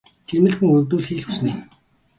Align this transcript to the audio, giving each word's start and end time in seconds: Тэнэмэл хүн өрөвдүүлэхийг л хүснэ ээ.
Тэнэмэл 0.27 0.55
хүн 0.57 0.69
өрөвдүүлэхийг 0.73 1.19
л 1.21 1.25
хүснэ 1.27 1.49
ээ. 1.51 1.59